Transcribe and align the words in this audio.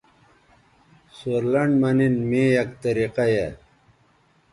سورلنڈ 1.17 1.73
مہ 1.81 1.91
نِن 1.97 2.15
می 2.29 2.43
یک 2.55 2.69
طریقہ 2.83 3.25
یائ 3.33 3.51